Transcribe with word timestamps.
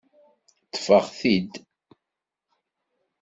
Ṭṭfeɣ-t-id! 0.69 1.51